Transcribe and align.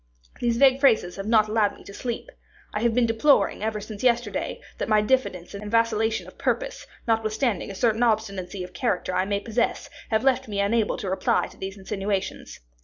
These 0.39 0.57
vague 0.57 0.79
phrases 0.79 1.17
have 1.17 1.27
not 1.27 1.47
allowed 1.47 1.75
me 1.75 1.83
to 1.83 1.93
sleep. 1.93 2.31
I 2.73 2.81
have 2.81 2.95
been 2.95 3.05
deploring, 3.05 3.61
ever 3.61 3.79
since 3.79 4.01
yesterday, 4.01 4.59
that 4.79 4.89
my 4.89 4.99
diffidence 4.99 5.53
and 5.53 5.69
vacillation 5.69 6.25
of 6.25 6.39
purpose, 6.39 6.87
notwithstanding 7.07 7.69
a 7.69 7.75
certain 7.75 8.01
obstinacy 8.01 8.63
of 8.63 8.73
character 8.73 9.13
I 9.13 9.25
may 9.25 9.41
possess, 9.41 9.91
have 10.09 10.23
left 10.23 10.47
me 10.47 10.59
unable 10.59 10.97
to 10.97 11.09
reply 11.11 11.45
to 11.51 11.57
these 11.57 11.77
insinuations. 11.77 12.59